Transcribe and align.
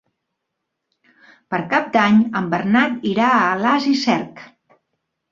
Per 1.53 1.59
Cap 1.73 1.91
d'Any 1.95 2.17
en 2.39 2.47
Bernat 2.53 3.05
irà 3.11 3.27
a 3.35 3.43
Alàs 3.57 3.85
i 3.93 3.93
Cerc. 4.05 4.41